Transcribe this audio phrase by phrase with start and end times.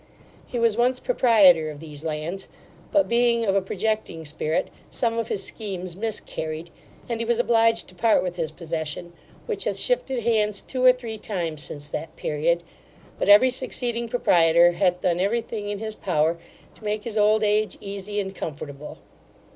[0.47, 2.49] He was once proprietor of these lands;
[2.91, 6.71] but being of a projecting spirit, some of his schemes miscarried,
[7.07, 9.13] and he was obliged to part with his possession,
[9.45, 12.63] which hath shifted hands two or three times since that period;
[13.19, 16.39] but every succeeding proprietor hath done every thing in his power,
[16.73, 18.97] to make his old age easy and comfortable.